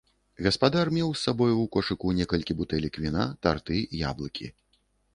[0.45, 3.75] Гаспадар меў з сабою ў кошыку некалькі бутэлек віна, тарты,
[4.09, 4.55] яблыкі.